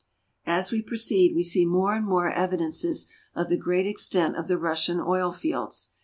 As 0.47 0.71
we 0.71 0.81
proceed, 0.81 1.35
we 1.35 1.43
see 1.43 1.63
more 1.63 1.93
and 1.93 2.03
more 2.03 2.27
evidences 2.27 3.05
of 3.35 3.49
the 3.49 3.55
great 3.55 3.85
extent 3.85 4.35
of 4.35 4.47
the 4.47 4.57
Russian 4.57 4.99
oil 4.99 5.31
fields. 5.31 5.91